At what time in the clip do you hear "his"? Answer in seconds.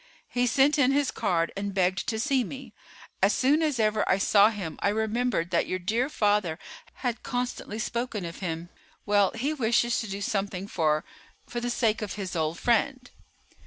0.91-1.11, 12.13-12.35